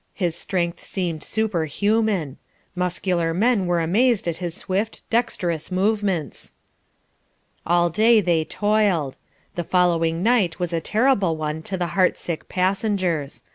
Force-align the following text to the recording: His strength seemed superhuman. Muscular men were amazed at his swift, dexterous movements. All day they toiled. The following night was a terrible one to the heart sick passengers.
His 0.15 0.35
strength 0.35 0.83
seemed 0.83 1.21
superhuman. 1.21 2.37
Muscular 2.73 3.35
men 3.35 3.67
were 3.67 3.79
amazed 3.79 4.27
at 4.27 4.37
his 4.37 4.55
swift, 4.55 5.03
dexterous 5.11 5.71
movements. 5.71 6.55
All 7.67 7.91
day 7.91 8.19
they 8.19 8.43
toiled. 8.43 9.17
The 9.53 9.63
following 9.63 10.23
night 10.23 10.57
was 10.57 10.73
a 10.73 10.81
terrible 10.81 11.37
one 11.37 11.61
to 11.61 11.77
the 11.77 11.89
heart 11.93 12.17
sick 12.17 12.49
passengers. 12.49 13.43